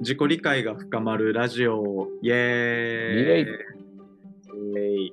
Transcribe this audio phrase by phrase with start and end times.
[0.00, 2.08] 自己理解が深まるラジオ。
[2.22, 5.08] イエーイ。
[5.08, 5.12] イ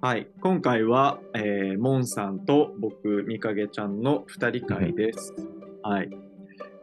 [0.00, 0.28] はい。
[0.40, 5.34] 今回は、えー、モンさんと僕みかげちゃんの2人会です、
[5.82, 6.10] はい。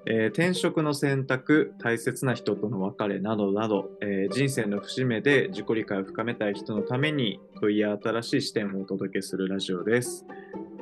[0.08, 10.26] えー転職の選択大切な人との別れなどなど、えー人生の節目で自己理解を深めたい人のために問いや新しい視点をお届けするラジオです。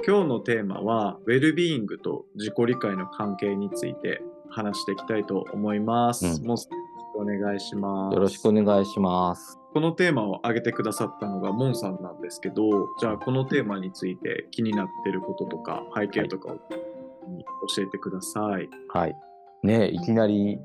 [0.03, 6.25] 今日のテーマはウェルビーイングと自己理解の関係について話していきたいと思います。
[6.25, 6.57] うんもう
[7.19, 8.13] お願いします。
[8.13, 9.59] よろしくお願いします。
[9.73, 18.69] このテーマを挙げてくださったのがモンさんなんですけど、じゃあこのテーマについて気になってることとか背景とかを教えてください。
[18.93, 19.15] はい。
[19.63, 20.57] ねえいきなり、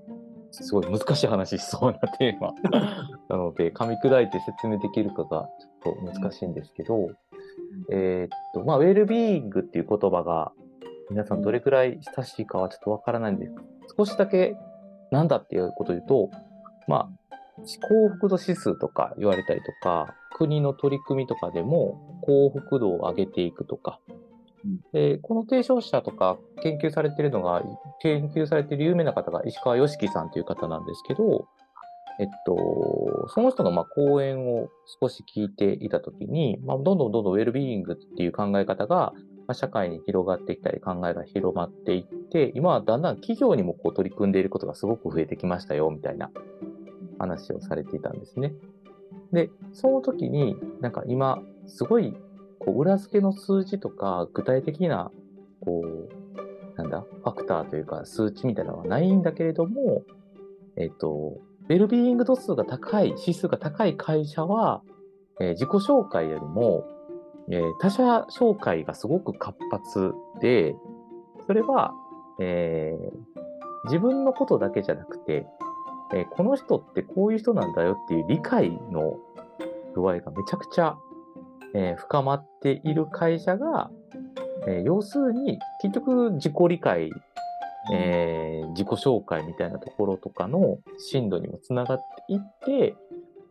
[0.53, 2.55] すごい難しい話しそうなテーマ
[3.29, 5.49] なので、噛み砕いて説明できるかが
[5.83, 7.11] ちょっと難しいんですけど、
[7.91, 10.53] えーっと、まあ、ウェルビーイングっていう言葉が、
[11.11, 13.55] 皆さんどれくらい親しいかはちょっとわからないんです
[13.97, 14.57] 少しだけ
[15.11, 16.31] なんだっていうことを言うと、
[16.89, 24.01] まあ、幸福度指数とか言われたりとか、国の取り組みとかでも幸福度を上げていくとか、
[24.93, 27.63] でこの提唱者とか研究されているのが、
[28.01, 31.47] 研究されている有名な方が石川良樹さんという方なんですけど、
[32.21, 34.69] えっと、その人のまあ講演を
[35.01, 39.13] 少し聞いていたときに、まあ、どんどんどんどんウェルビーイングっていう考え方が、
[39.47, 46.31] ま、社会に広がってきたり、考えが広まっていって、今はだんだん企業にもこう取り組んでいることがすごく増えてきましたよ、みたいな
[47.19, 48.55] 話をされていたんですね。
[49.33, 52.15] で、その時に、なんか今、すごい、
[52.59, 55.11] こう、裏付けの数字とか、具体的な、
[55.61, 60.03] こう、なんだ、ファクターというか、数値みたいなのはないんだけれども、
[60.77, 64.83] えっと、ウェルビーイング度数が高い、指数が高い会社は、
[65.41, 66.85] えー自己紹介よりも、
[67.51, 70.75] えー他者紹介がすごく活発で、
[71.47, 71.93] それは、
[72.41, 73.45] えー
[73.87, 75.47] 自分のことだけじゃなくて、
[76.15, 79.19] えーこの人ってこういう人なんだよっていう理解の
[79.95, 80.97] 度合いがめちゃくちゃ、
[81.75, 83.91] えー深まっている会社が、
[84.67, 87.11] えー要するに結局自己理解、
[87.93, 92.97] えー自己紹介みたいなところとかの深度にもつながっていって、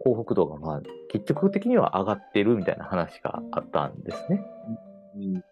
[0.04, 4.42] 幸福度がまあ結局的には上がってるみたいな話があったんですね。
[5.16, 5.44] うん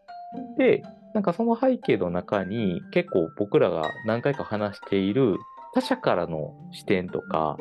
[0.58, 0.82] で、
[1.14, 5.38] なんかその背景の中に結構僕らが何回か話している
[5.74, 7.58] 他者からの視点とか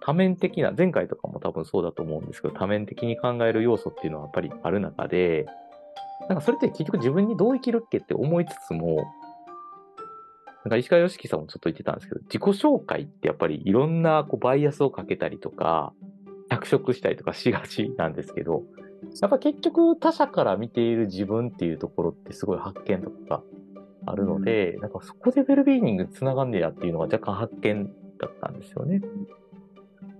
[0.00, 5.46] 多面的な、前回とかも多分そうだと思うんですけど、多面的に考える要素っていうのはやっぱりある中で、
[6.28, 9.06] なんかそれって結局自分にどう生きるっけって思いつつも、
[10.64, 15.92] なんか石川良樹さんもちょっと言ってたんですけど、自己紹介ってやっぱりいろんなこうバイアスをかけたりとか、
[16.50, 18.64] 脚色したりとかしがちなんですけど、
[19.22, 23.42] やっぱ結局他者から見ている自分っていうところってすごい発見とかが
[24.06, 27.86] あるので、なんかそこでウェルビーイングにつながんねやっていうのが若干発見
[28.18, 29.00] だったんですよね。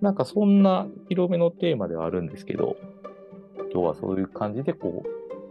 [0.00, 2.76] なんかそんな広めのテーマではあるんですけど、
[3.72, 5.08] 今日はそういう感じでこう、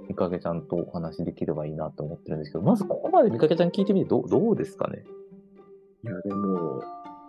[0.08, 5.04] みかけちゃんとお話できればいいなと思ってるんですけど、まずここまでみかけちゃん聞いてみてどうどうですかね？
[6.04, 6.82] いやでも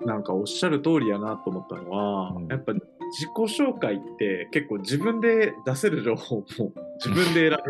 [0.07, 2.47] なんかおっしゃる通りやなと思ったのは、うん。
[2.49, 2.73] やっぱ
[3.11, 6.45] 自己紹介って結構自分で出せる情報も
[7.05, 7.61] 自分で選べる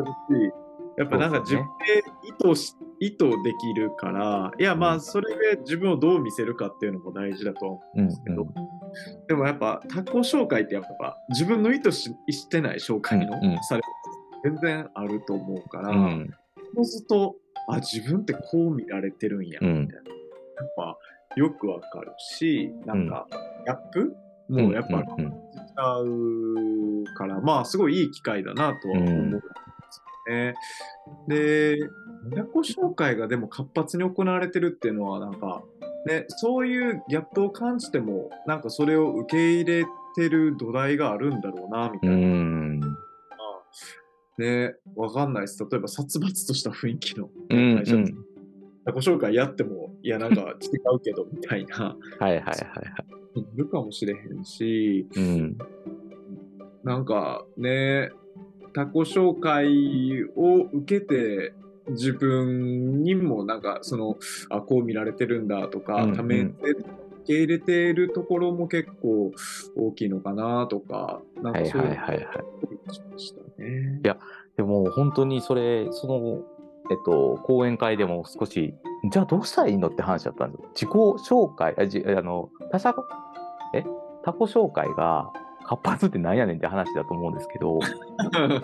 [0.50, 0.52] し
[0.98, 2.02] やっぱなんか自分で
[2.50, 8.46] 意図し、意図できるからいやまあそれで自分をどう見せるかっていうのも大事だとは思うん、うんですけど、
[9.28, 13.58] でもやっぱ他己紹介ってやっぱ自分の意図ししてない紹介の、うんうん。
[13.62, 13.82] され
[14.44, 16.04] 全然あると思うから、うん。
[16.04, 16.30] うん。
[16.74, 17.36] そうすると
[17.68, 19.86] あ自分ってこう見られてるんやみたいな、うん。
[19.86, 19.96] やっ
[20.76, 20.98] ぱ
[21.36, 23.26] よくわかるしなんか
[23.64, 24.14] ギャップ
[24.50, 29.46] もやっぱうんうんちゃうから、まあすごいいい機会だなとは思うんです
[30.28, 30.54] よね。
[31.28, 31.78] で
[32.24, 35.62] 自己紹介がでも活発に行われてるっていうのはなんか、
[36.06, 42.26] ね、そういうギャップを感じてもなんかそれを受け入れてる土台があるんだろうなみたういな。
[42.26, 42.80] ん。
[44.38, 45.58] ね、わかんないです。
[45.70, 47.76] 例えば殺伐とした雰囲気のうん。
[47.78, 48.14] 会社うん自
[48.92, 50.44] 己紹介やっても、いや、なんか違
[50.94, 53.19] うけど、みたいな、はいはいはいはい。
[53.34, 55.58] いるかもしれへんし、うん。
[56.82, 58.10] なんかね、
[58.72, 61.54] 他己紹介を受けて、
[61.88, 64.16] 自分にもなんか、その、
[64.48, 66.46] あ、こう見られてるんだとか、うんうんため
[67.20, 69.32] 受け入れているところも結構
[69.76, 72.26] 大きいのかなとか、なんはいかそういうのはいはいはい。
[72.88, 74.00] をしましたね。
[74.02, 74.18] いや
[74.56, 76.42] でも本当にそれ、その、
[76.90, 78.74] えっと、講演会でも少し、
[79.04, 80.68] じゃあどうしたらいいのって話だったんですよ。
[80.74, 82.94] 自己紹介、あじあの、他者、
[83.74, 83.84] え
[84.22, 85.32] 他己紹介が
[85.64, 87.86] 活発ってなんやねんって話だと思うんですけど、や
[88.58, 88.62] っ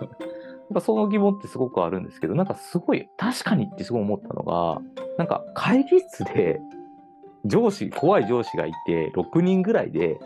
[0.75, 4.81] ぱその疑問ってすごくあるんですけど、なんかすごい、確かにってすごい思ったのが、
[5.17, 6.61] なんか会議室で
[7.45, 10.19] 上司、怖い上司がいて、6人ぐらいで、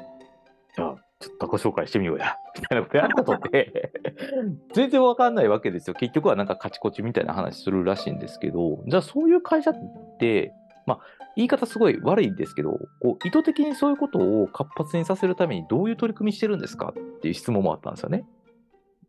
[0.75, 3.93] じゃあ、ちょっと自己紹介してみようや、 みたいなことやることって、
[4.73, 5.95] 全然わかんないわけですよ。
[5.95, 9.75] 結局はなんかカチコチみたいな話するらしいんですけど、じゃあそういう会社っ
[10.19, 10.55] て、
[10.87, 11.01] まあ、
[11.37, 18.25] 言い方すごい悪いんですけど、こう意図的にそういうことを活発にさせるためにどういう取り組みしてるんですかっていう質問もあったんですよね。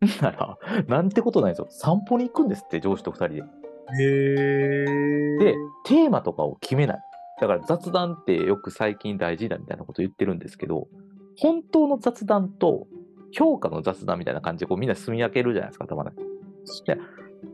[0.20, 1.66] なら、なんてことないですよ。
[1.70, 3.40] 散歩に行くんですって、上司と2人で。
[3.40, 3.44] へ
[4.00, 5.38] え。
[5.38, 5.54] で、
[5.84, 7.00] テーマとかを決めない。
[7.40, 10.88] だから雑談ってよく最近大事だみたいなこと言ってるんですけど、
[11.36, 12.86] 本当の雑談と
[13.32, 16.10] 評価の雑談みたいな感じでこうみんな住み分けるじゃないですか、頭で。
[16.86, 16.98] で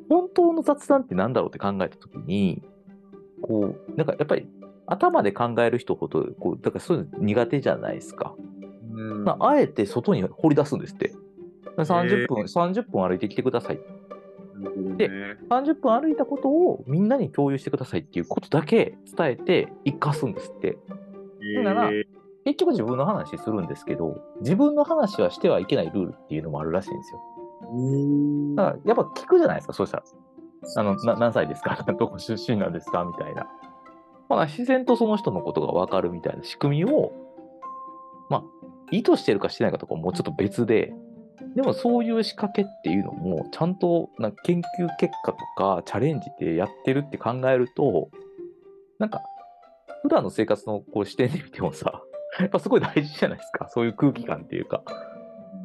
[0.09, 2.63] 本当の雑談って何だろうって考えたときに、
[3.43, 4.49] こう、なんかやっぱり
[4.87, 8.35] 頭で考える人ほど、こう、だからそういうの苦手じゃないですか。
[8.93, 11.15] うんまあ、あえて外に掘り出すんですって。
[11.77, 13.81] 30分、30分歩いてきてください。
[14.97, 15.09] で
[15.49, 20.79] 30分歩いたことをみんなに共有してくださいっていうことだけ伝えて生かすんですって。
[21.75, 22.05] らえ
[22.45, 27.21] 結局自分の話するんですけど、自分の話はしてはいけないルールっていうのもあるらしいんですよ。
[27.73, 30.03] うんだからやっぱ聞くじゃないですか、そうしたら。
[30.77, 31.77] あの、な何歳ですか？
[31.99, 33.05] どこ出身なんですか？
[33.05, 33.47] みたいな。
[34.29, 37.13] まあ、自然とその人のことが分かるみたいな仕組みを、
[38.29, 38.43] まあ、
[38.91, 40.93] 意図してるかしてないかとかもうちょっと別で、
[41.57, 48.11] でもそういう仕掛けっていうのも、ちゃんとな研究結果とかチャレンジでやってるって考えると、
[48.99, 49.23] なんか、
[50.03, 52.03] 普段の生活のこう視点で見てもさ、
[52.39, 53.69] やっぱすごい大事じゃないですか。
[53.71, 54.83] そういう空気感っていうか。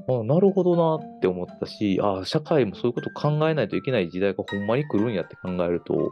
[0.08, 6.12] あなるほどなって思ったし、あ社会もそういうこと考えないといけない時代がほんまに来るんやって考えると、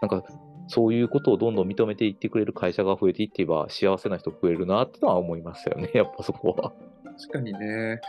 [0.00, 0.22] なんか
[0.68, 6.72] そういうことをどんどん認めていってくれる会社が増えていっていば幸せな人増えるなってのは思いますよね、やっぱそこは。
[7.16, 8.00] 確かにね。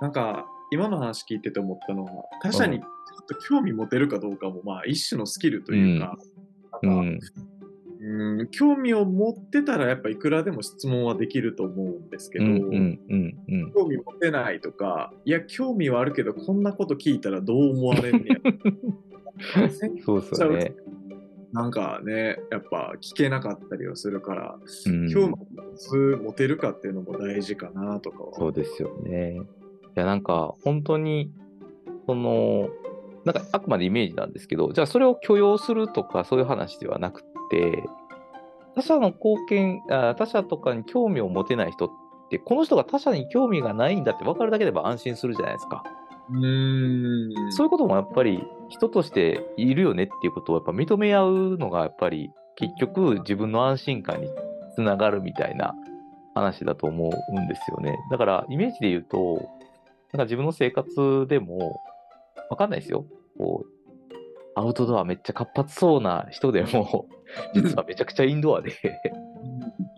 [0.00, 2.10] なんか、今の話聞いてて思ったのは、
[2.42, 6.16] 他者にちょっと興味持てるかどうかも、まあ、一種のスキルというか、
[6.82, 6.88] うん。
[6.88, 7.51] なんかうん
[8.50, 13.72] 興味を持ってたら、やっぱいくらでも質問はできると思うんですけど、うんうんうんうん。
[13.72, 19.70] 興味持てないとか、いや、興味はあるけど、こんなこと聞いたらどう思われんねや。
[20.04, 20.74] そうですよね。
[21.52, 28.34] なんかね、やっぱ聞けなかったりはするから、うん興味を持てるかっていうのも大事かなとかは。
[28.34, 29.36] そうですよね。
[29.36, 29.40] い
[29.94, 31.30] や、なんか、本当に、
[32.06, 32.70] その、
[33.24, 37.22] なんか、あくまでイメージなんですけど、じゃあ、それを許容するとか、そういう話ではなく
[37.52, 37.84] て、
[38.74, 41.90] 他者の貢献あ、他者とかに興味を持てない人っ
[42.30, 45.84] て、この人が他者に興味がないんだって分かるだけでば安心するじゃないですか。
[46.30, 47.52] うーん。
[47.52, 54.28] そういうこともやっぱり、人としているよねっていうことをやっぱ認め合うのが、やっぱり、結局、自分の安心感に
[54.74, 55.74] つながるみたいな
[56.34, 57.98] 話だと思うんですよね。
[58.10, 59.34] だから、イメージで言うと、
[60.12, 61.82] なんか自分の生活でも、
[62.48, 63.04] わかんないですよ。
[63.36, 63.82] こう、
[64.54, 67.06] アウトドアめっちゃ活発そうな人でも、
[67.54, 68.72] 実はめちゃくちゃインドアで、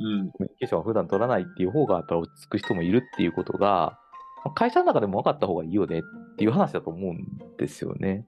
[0.00, 0.31] うん。
[0.31, 3.98] コミュニケーションは普段取らないっていう方がやっぱり落ち着く人もいるっていうことが、
[4.44, 6.02] まあ会社の中でも分かった方がいいよねっ
[6.36, 8.26] ていう話だと思うんですよね。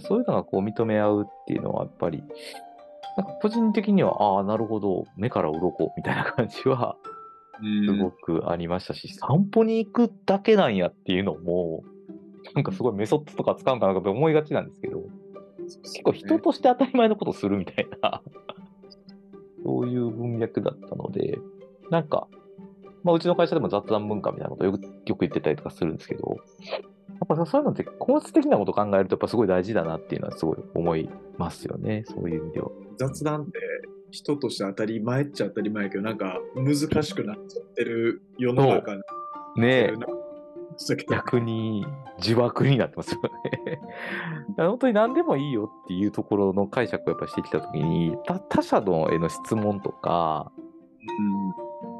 [0.00, 2.22] そういうのがこう認め合うっていうのはやっぱり、
[3.16, 6.96] なんか個人的には、ああ、なるほど、目から鱗みたいな感じは
[7.60, 11.82] すごくありましたし、散歩に行くだけなんやっていうのも、
[12.54, 15.02] なんかすごいメソッドとか使うんかなと思いがちなんですけど、
[15.78, 18.22] 結構人として当たり前のことをするみたいな、
[19.64, 21.38] そういう文脈だったので、
[21.90, 22.28] なんか、
[23.02, 26.36] まあ、うちの会社でも雑談文化みたいなことをよくよく言ってたりとかするんですけど、
[27.08, 32.70] やっぱそういうのって本質的なことを考えるとやっぱすごい大事だなっていうのはすごい思いますよね、そういう意味では。
[32.96, 33.52] 雑談って
[34.10, 39.02] 人として当たり前っちゃ当たり前やけど、なんか難しくなっちゃってる世の中に。
[39.56, 39.94] ねえ、
[40.80, 41.86] したけど逆に
[42.18, 43.80] 自爆になってますよね。
[44.56, 48.16] 本当に何でもいいよっていうところの解釈をやっぱしてきたときに、
[48.48, 50.50] 他者のへの質問とか、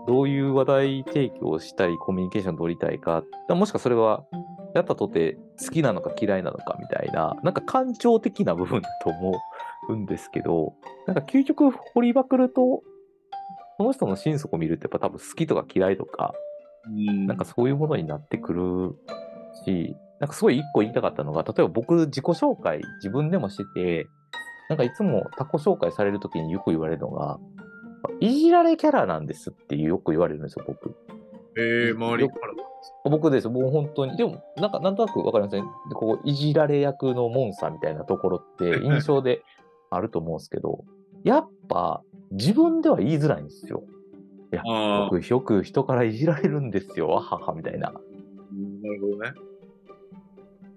[0.06, 4.24] どういう話題提供をしたり、コミュニケーション取りたいか、もしくはそれは、
[4.74, 9.40] やったとて好きなのか嫌いなのかみたいな、なんか感情的な部分だと思
[9.88, 10.74] うんですけど、
[11.06, 12.82] なんか究極掘りまくると、
[13.76, 16.34] その人の心底見るってやっぱ多分好きとか嫌いとか、
[16.88, 18.96] なんかそういうものになってくる
[19.64, 24.06] し、なんかすごい一個言いたかったのが、例えば僕自己紹介自分でもしてて、
[24.68, 27.38] なんかいつも他己紹介されるときによく言われるのが、
[28.20, 30.94] いじられキャラなんですってよく言われるんですよ、僕。
[31.56, 32.52] えー、周りから
[33.04, 33.48] 僕です。
[33.48, 34.16] もう本当に。
[34.16, 35.64] でも、なんか、なんとなくわかりません？
[35.64, 39.42] でこう、いじられ役のモンスターみたいなところって印象で
[39.90, 40.84] あると思うんですけど、
[41.24, 43.82] やっぱ自分では言いづらいんですよ。
[44.52, 44.62] いや、
[45.10, 47.92] 僕よく人からいじられるんですよ、わははみたいな。
[48.52, 49.32] うんなるほどね。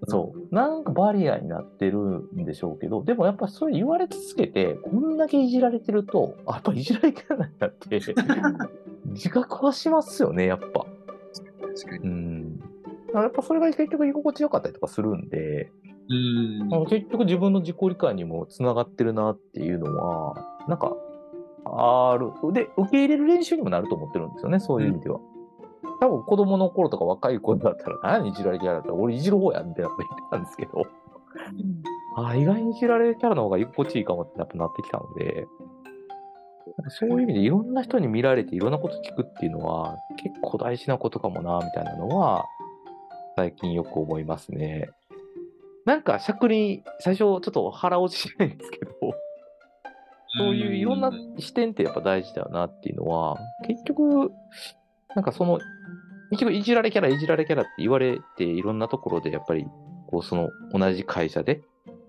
[0.08, 0.54] そう。
[0.56, 8.00] なんかバリアになってるんでしょうけど、でもやっぱそれ言われ続けて、こんだけいじられてると、あやっぱいじられてないなって、
[9.08, 10.86] 自覚はしますよね、やっぱ。
[11.62, 12.06] 確かに。
[12.06, 12.60] うん。
[13.14, 15.72] やっぱそれが結局居心地よかったりとかするんで、
[16.10, 16.86] うん。
[16.90, 20.36] 結局自分の自己理解にもつながってるなっていうのは、
[20.68, 20.96] なんか、
[21.66, 22.32] ある。
[22.54, 25.20] で、受け入れる練習にもなると思ってるんですよね、そういう意味では。
[26.00, 30.84] 多分子供の頃とか若い子だったら、何いじられキャラだったら、俺いじる方や、みたいなこと言ってたんですけど、
[32.16, 35.48] あ意外にいじられキャラの方が居心地いいかもってやっぱなってきたので、
[36.90, 42.46] そういう意味でいろんな人に見られていろんなこと聞くっていうのは結構大事なことかもな、みたいなのは
[43.36, 44.90] 最近よく思いますね。
[45.86, 48.92] なんか尺に最初ちょっと腹落ちしないんですけど、
[50.38, 53.38] そういういろんな視点ってやっぱ大事だよなっていうのは、
[53.68, 54.32] 結局、
[55.16, 55.60] なんかその、
[56.32, 59.66] 結局いじられキャラ、いじられキャラって言われていろんなところでやっぱり、
[60.08, 61.62] こうその同じ会社で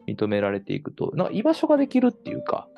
[0.07, 2.69] 認められていくと、なんか居場所ができるっていうか、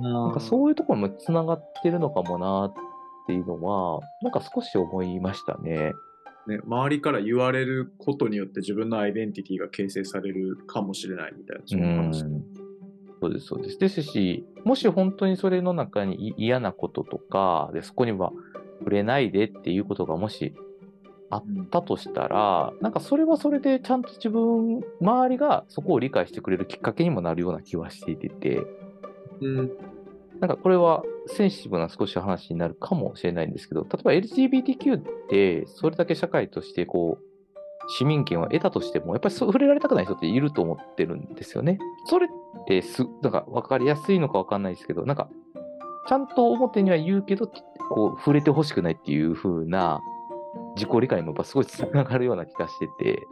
[0.00, 2.74] ななんかそういうところもつながってるのかもなっ
[3.26, 5.92] ていうのは、なんか少し思いましたね。
[6.48, 12.22] ね、周りから言われることによって自分のアイデンティティが形成されるかもしれないみたいな、その話。
[12.22, 12.44] うん
[13.24, 13.78] そうです、そうです。
[13.78, 18.32] ですし、もし本当にそれの中にい嫌なこととか、でそこには
[18.80, 20.54] 触れないでっていうことがもし
[21.30, 28.66] あったとしたら、なんかそれはそれでちゃんと自分、周りがそこを理解してくれるきっかけにもなるような気はしていて、
[29.40, 29.70] うん。
[30.40, 37.24] なんかこれはセンシティブな少し話になるかもしれないんですけど、例えば LGBTQ ってそれだけ社会としてこう、
[37.88, 41.78] 市民権を得たとしても、やっぱり触れられたくない人っていると思ってるんですよね。
[42.06, 42.30] それっ
[42.66, 45.28] てす、なんか分かりやすいのか分かんないですけど、なんか、
[46.06, 47.46] ちゃんと表には言うけど、
[47.90, 50.00] こう、触れてほしくないっていう風な
[50.76, 53.22] 自己理解もやっぱすごいつながるような気がしてて、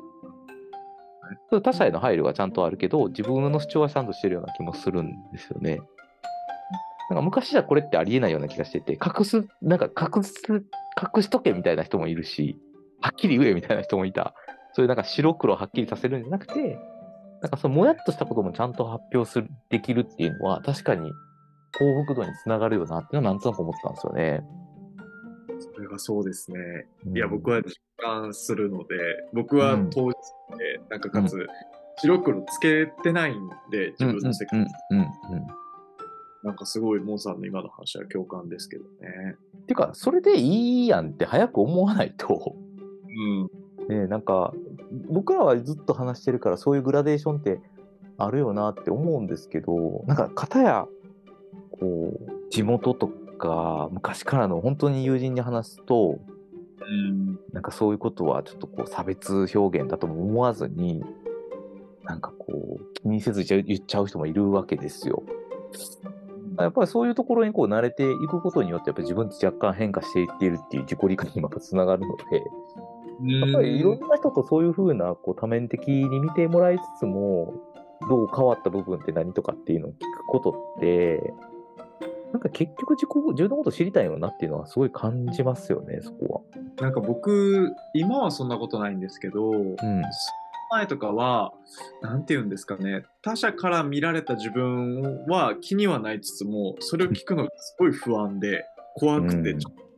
[1.62, 5.80] 他者への配慮がちゃんとあるけど、自分の主張はちゃんとしてるような気もするんですよね。
[7.10, 12.58] なんか昔じゃこれってありえないような気がしてて、隠す、なんか隠す、隠しとけみたいな人もいるし、
[13.00, 14.34] はっきり言えみたいな人もいた。
[14.72, 16.78] そういうなんか白黒はっきりさせるんじゃなくて、
[17.42, 21.10] なんかそのもやっとしたこともちゃんと発表する、できるっていうのは確かに
[21.76, 24.44] 幸福度につながるよなっていうのはなんとなく思ってたんですよね。
[25.74, 26.58] それがそうですね。
[27.06, 28.96] うんいや、僕は実感するので、
[29.32, 30.16] 僕はうん当時
[30.58, 31.46] で、なんかかつ、
[31.98, 35.46] 白黒つけてないんで、自分の世界、うんうんうんうん。
[36.42, 39.36] なんかすごい、モンさんの今の話は共感ですけどね。
[39.66, 42.56] ていうか、それでいいやんって早く思わないと、
[43.06, 43.50] うん。
[43.88, 44.52] ね、なんか
[45.08, 47.60] 僕らはずっと話してるからそういうグラデーションって
[48.18, 50.86] あるよなって思うんですけどなんか片や
[51.70, 56.20] こう地元とか昔からの本当に友人に話すと
[56.82, 57.38] うん。
[57.52, 61.04] なんかそういうことはちょっとこう差別表現だとも思わずに
[62.04, 65.22] なんかこう気にせず言っちゃう人もいるわけですよ。
[66.58, 72.42] やっぱりそういうところにこう慣れていくことによってやっぱり自分って若干変化していっているっていう自己理解にまたつながるので。
[73.20, 77.54] やっぱりいろんな人とそういうふうなこう多面的に見てもらいつつも、
[78.08, 81.34] どう変わった部分って何とかっていうのを聞くことって、
[82.32, 86.44] なんか結局自己自分のこと知りたいよなっていうのはすごい感じますよね、そこ
[86.80, 89.56] なんか僕、今はそんなことないんですけど、は。
[89.56, 89.74] うん。
[89.76, 90.02] その
[90.70, 91.52] 前とかは、
[92.00, 98.64] なんて言うんですかね、他者から見られた自分は気にはないつつも、それを聞くのがすごい不安で、
[98.94, 99.91] 怖くて、うんちょっと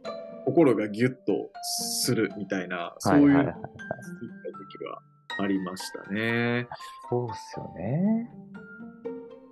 [0.45, 4.99] 心がギュッとするみたいな、そういうはいはいはい時が
[5.43, 6.69] ありましたね。
[7.11, 8.31] そうっすよね。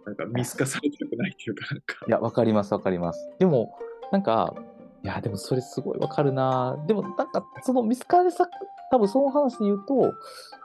[0.07, 2.05] なんか見透かされたくないっていうか、なんか。
[2.07, 3.31] いや、わかります、わかります。
[3.39, 3.79] でも、
[4.11, 4.55] なんか、
[5.05, 6.83] いや、でもそれすごいわかるな。
[6.87, 8.49] でも、なんか、その見透かれさ、
[8.91, 10.13] 多分その話で言うと、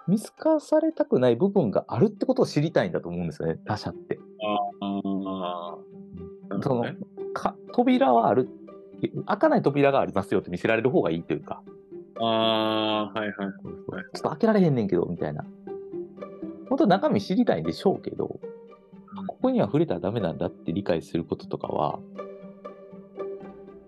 [0.08, 4.20] 見透かされたくない部分があるってことを知りたいんだと思うんですよね、他者って。
[4.82, 5.78] ああ。
[6.50, 6.86] なるその。
[7.34, 8.50] か扉はある、
[9.26, 11.62] 開かない扉がありますよって見せられる方がいいというか、
[12.20, 13.36] ああ、はいはい。
[13.36, 15.46] ちょっと開けられへんねんけど、みたいな。
[16.70, 18.40] 本当は中身知りたいんでしょうけど、
[19.28, 22.00] ここには触れたらダメなんだって理解することとかは、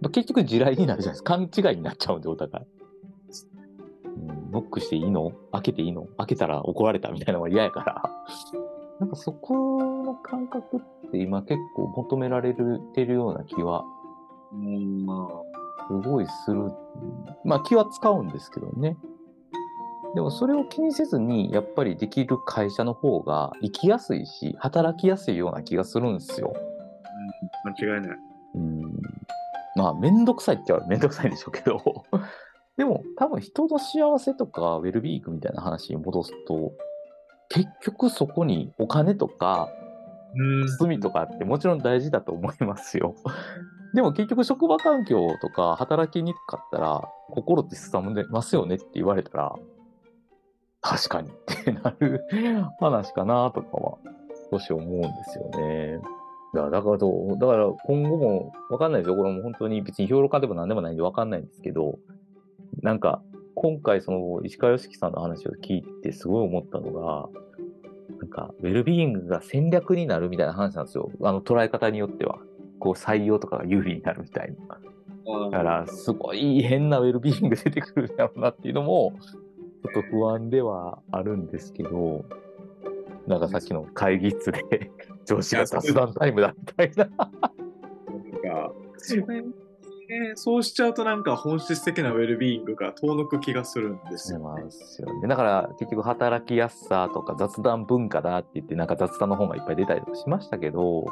[0.01, 1.37] まあ結局地雷になるじゃないですか。
[1.37, 2.65] 勘違いになっちゃうんで、お互い。
[4.05, 4.09] う
[4.49, 5.31] ん、ノックしていいの？
[5.51, 6.05] 開けていいの？
[6.17, 8.03] 開けたら怒られたみたいなのが嫌やから。
[8.99, 13.85] なんかそこの感覚って今結構求められてるような気は
[14.51, 15.27] うん、ま
[15.87, 16.71] すごいする。
[17.45, 18.97] まあ気は使うんですけどね。
[20.15, 26.53] でもそれを気にせずに、やっぱりできる会社の方が生きやすいし、働きやすいような気がするんですよ。
[27.65, 28.17] あ、間違いない。
[28.55, 28.81] うん。
[29.75, 31.79] まあ、めんどくさいって言われめんどくさいんでしょうけど。
[32.75, 36.71] でも、多分人の幸せとかウェルビーイングみたいな話に戻すと、
[37.49, 39.69] 結局そこにお金とか
[40.35, 43.15] うん罪とかってもちろん大事だと思いますよ。
[43.93, 49.55] でも結局職場環境とか働きにくかったら心ってすさんでますよねって言われたら
[50.81, 51.31] 確かにっ
[51.63, 52.23] てなる
[52.79, 53.97] 話かなとかは
[54.51, 55.99] 少し思うんですよね。
[56.53, 59.15] だからどうだから今後もわかんないですよ。
[59.15, 61.99] これも本当に別に評論家でも何でもないんでわかんないんですけど、
[62.81, 63.21] なんか
[63.55, 67.29] 今回その石川良樹さんの話を聞いてすごい思ったのが、
[68.19, 71.11] なんかウェルビーイングが戦略になるみたいな話なんですよ。
[71.21, 72.39] あの捉え方によっては。
[72.79, 74.79] こう採用とかが有利になるみたいな。
[75.51, 79.13] だからすごい変なウェルビーイング出てくるんだろうなっていうのも、
[79.83, 82.25] ちょっと不安ではあるんですけど、
[83.27, 84.91] なんかさっきの会議室で
[85.25, 87.05] 上司が雑談タイムだみたいな。
[87.05, 87.31] なん
[88.41, 89.45] か、それね
[90.33, 94.63] そうしちゃうとなんか本質的なウェルビーイングが遠のく気がするんですよ、ね。
[94.63, 95.27] ですよね。
[95.27, 101.05] だから結局働きやすさとか雑談文化だって言ってなんか雑談の本がいっぱい出たりとかしましたけど、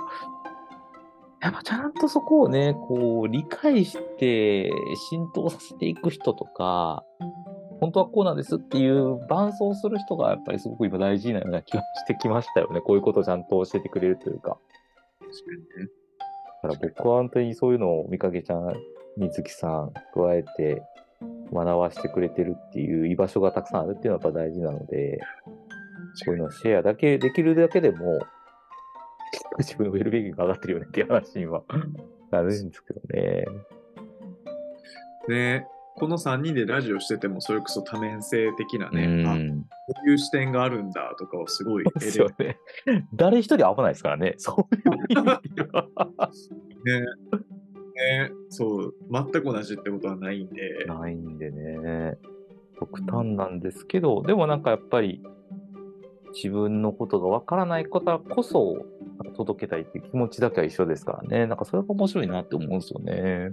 [1.48, 4.70] やっぱちゃんとそこをね、こう理解して
[5.10, 7.06] 浸透させていく人とか、
[7.80, 12.82] 本当はこうなんですっていう伴走する人がやっぱりすごく今大事なような気がしてきましたよね。
[12.82, 14.58] こういうことをちゃんと教えてくれるというか。
[15.22, 15.89] 確かにね。
[16.63, 18.74] だから僕は本当にそういうのを見かけちゃん、
[19.16, 20.84] 水木さん加えて
[21.54, 25.22] 学ばしてくれてるっていう居場所がたくさんあるっていうのはやっぱ大事なので、
[26.25, 28.20] こういうのをシェアだけできるだけでも、
[29.60, 31.63] 自分のウェルビーイングが上がってるよねっていう話には
[32.31, 33.46] なるんですけどね。
[35.27, 39.62] ねこの3人でラジオしててもそれこそ多面性的なうね、あん。
[39.88, 42.60] こういう視点があるんだとかをすごいすよね。
[43.15, 44.36] 誰一人危ないですからね。
[44.38, 45.25] そういう意味。
[46.86, 47.01] ね
[47.96, 52.17] ねそう全く同じってことはないんでないんでね。
[52.79, 55.24] 極端なんですけど、でもなんかやっぱり
[56.36, 58.86] 自分のことがわからないことこそ
[59.36, 61.46] 届けたいっていう気持ちだけは一緒ですからね。
[61.48, 63.52] なんかそれが面白いなって思うんですよね。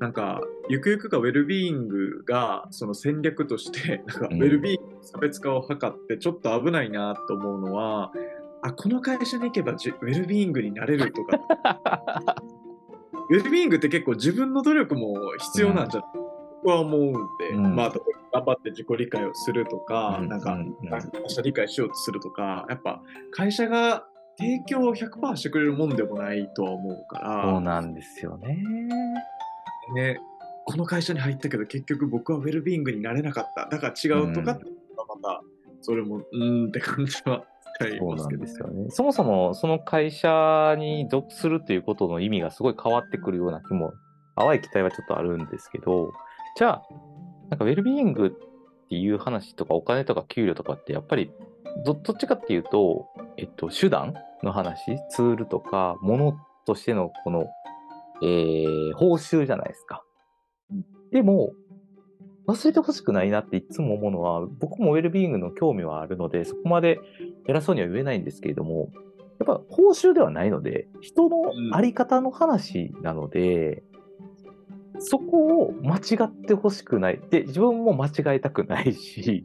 [0.00, 8.12] なんかゆくゆくがウェルビーイングがその戦略として なんかウうんェルビーイングの差別化を図ってちょっと危ないなと思うのは、
[8.62, 11.38] あこの会社に行けばじウェルビーイングになれるとか
[13.30, 16.10] ウェルビーイングって結構自分の努力も必要なんじゃない？
[16.14, 16.31] 僕
[16.68, 17.92] は思うんで、うんまあ、
[18.32, 20.58] 頑張って自己理解をするとか、うんなんか、
[20.90, 24.06] 会社理解しようとするとか、やっぱ会社が
[24.38, 28.64] 提供を100%してくれるもんでもないとは思うから、そうなんですよね。
[29.94, 30.20] ね、
[30.64, 33.68] この会社に入ったけど結局僕はウェルビーイングになれなかった。
[33.68, 34.64] だから違うとかって
[34.96, 35.42] また、
[35.80, 37.44] それもうーんって感じは
[37.80, 38.86] そうなんですよね。
[38.90, 43.92] そもそもその会社に属するということの意味がすごい変わってくるような気も、
[44.36, 46.12] 淡い期待はちょっとあるんですけど、
[46.56, 46.82] じゃあ、
[47.50, 48.30] なんかウェルビーイングっ
[48.88, 51.30] ていう話とかお金とか給料とかってやっぱり
[51.84, 56.36] どどっちかっていうと、えっと、手段の話、ツールとか、もの
[56.66, 57.46] としてのこの、
[58.22, 60.04] えー報酬じゃないですか。
[61.10, 61.52] でも、
[62.46, 66.98] 忘れてほしくないなっていつも思うのは、僕もウェルビーイングの興味はあるので、そこまで
[67.46, 68.90] 偉そうには言えないんですけれども、
[69.38, 73.82] やっぱ報酬ではないので、人のあり方の話なので、
[75.04, 77.20] そこを間違ってほしくない。
[77.30, 79.44] で、自分も間違えたくないし、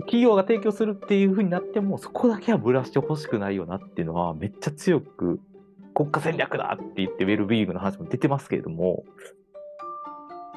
[0.00, 5.40] 企業が提供するっていう風になっても、そこだけはぶらしてほしくないよなっていうのは、めっちゃ強く、
[5.94, 9.04] 国家戦略だって言って、ウェルビーイングの話も出てますけれども、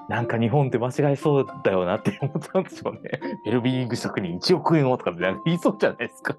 [0.07, 3.19] なんか日本って間違えそうだよなって思ったんですよね。
[3.45, 6.37] ウェルビーイング職人1億円をとかって言いそうじゃないですか。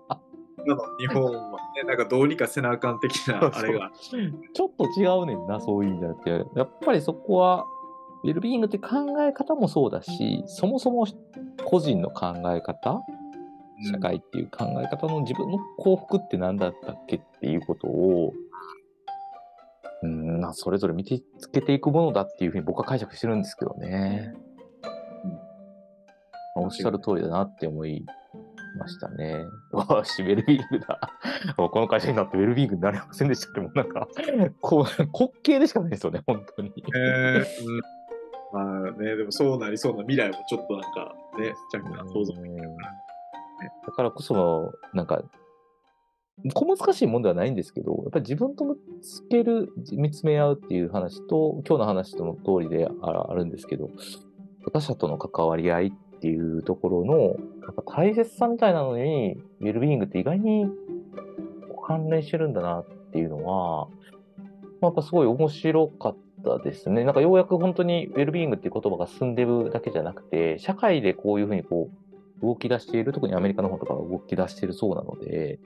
[0.66, 3.92] 今の日本はね、なんかどうにかせなあかん的なあれが。
[3.94, 6.30] ちょっと違うねんな、そういう意味じゃなくて。
[6.58, 7.64] やっぱりそこは、
[8.24, 8.88] ウェルビーイングって考
[9.22, 11.06] え方もそうだし、そもそも
[11.64, 13.00] 個人の考え方、
[13.92, 18.32] 社会っていう考え方の自分の幸福って何だったっけっていうことを、
[20.02, 24.34] うん、まあそれぞれ見てつけていくものだっていうふうに僕は解釈してるんですけどね。
[26.56, 28.04] おっしゃる通りだなって思い
[28.76, 29.46] ましたね。
[29.72, 31.00] わあし、ウェルビーイングだ。
[31.56, 34.08] この会社になってウェルビーイングになれませんでしたって、もうなんか、
[34.60, 36.72] こう、滑稽でしかないですよね、本当に。
[36.94, 37.96] えーうん
[38.52, 42.76] まあね、でもそうなりそうな未来もちょっとなんかね、若干想像できるうん
[43.86, 45.24] だからこそ、なんか、
[46.54, 53.90] 小難しいもんではないんですけど、やっぱり自分と見つける、見つめ合うっていう話と、今日の話との通りでああるんですけど、
[54.72, 57.36] 他者との関わり合いっていうところの、
[57.84, 60.66] 大切さみたいなのに、ウェルビーイングって意外に
[61.86, 63.88] 関連してるんだなっていうのは、
[64.80, 67.04] まあやっぱすごい面白かったですね。
[67.04, 71.90] なんかようやく本当にウェルビーイングっていう言葉が進んでるだけじゃなくて、社会でこういうふうにこ
[72.42, 75.58] う、動き出している、特にアメリカの方とかは動き出しているそうなので、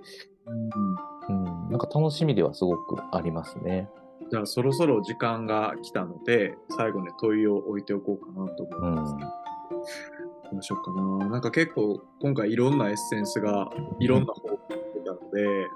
[0.46, 3.88] うん、なんか楽しみではすごくありますね。
[4.30, 10.29] じゃあそろそろ時間が来たので、最後に問いを置いておこうかなと思うんですけど。
[10.52, 11.28] どうしようかな。
[11.28, 15.66] なんか結構今回いろんなエッセンスがいろんな方向に出たので、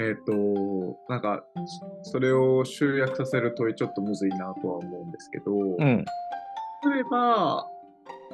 [0.00, 0.32] えっ、と、
[1.08, 1.44] なんか
[2.02, 6.04] それを集約させる問いちょっとむずいなとは思うんですけど、うん。
[6.92, 7.66] 例えば、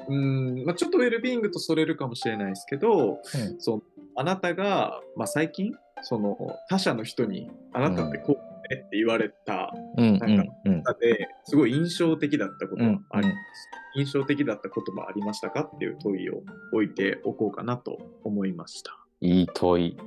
[0.08, 3.18] うんまあ、ちょっとウェルビーイングとそれるかもしれないですけど、
[3.58, 3.82] その
[4.14, 6.36] あなたが、まあ、最近その
[6.68, 10.18] 他者の人にあなたってこうねって言われたうん。
[10.18, 15.62] なんかですごい印象的だったことはありうんます、印象的だったこともありましたか？
[15.62, 18.98] っていう問いを置いておこうかなと思いました。
[19.20, 19.96] いい問い。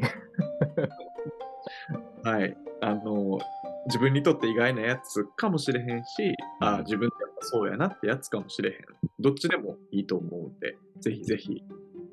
[2.24, 2.58] はい。
[2.82, 3.40] あの、
[3.88, 8.78] 自分にとって意外なやつかもしれへんし、あ自分ってやっぱそうやなってやつかもしれへん。
[9.20, 11.64] どっちでもいいと思うんで、ぜひぜひ、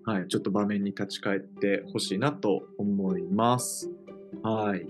[0.04, 3.90] はい、ちょっと場面に立ち返ってほしいなと思います。
[4.42, 4.86] はい。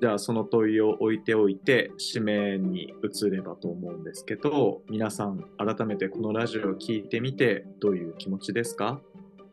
[0.00, 9.00] じゃあ、その問いを置いておいて、紙面に移ればと思うんですけど、皆さん、改めてこのラジオを聞いてみて、どういう気持ちですか？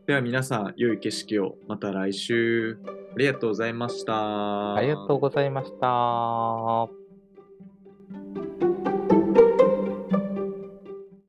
[0.06, 2.78] では皆さん、良い景色をまた来週。
[3.16, 4.76] ありがとうございました。
[4.76, 7.05] ありがとうございました。